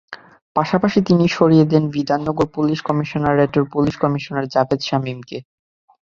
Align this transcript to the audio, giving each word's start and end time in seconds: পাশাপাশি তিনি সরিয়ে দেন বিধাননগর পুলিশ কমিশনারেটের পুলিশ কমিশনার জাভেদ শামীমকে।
পাশাপাশি 0.55 0.99
তিনি 1.07 1.25
সরিয়ে 1.37 1.65
দেন 1.71 1.83
বিধাননগর 1.95 2.47
পুলিশ 2.55 2.79
কমিশনারেটের 2.87 3.63
পুলিশ 3.73 3.95
কমিশনার 4.03 4.45
জাভেদ 4.53 4.81
শামীমকে। 4.87 5.37